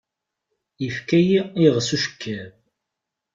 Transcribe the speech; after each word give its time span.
Ifka-yi 0.87 1.39
iɣes 1.65 1.89
ucekkab. 1.95 2.51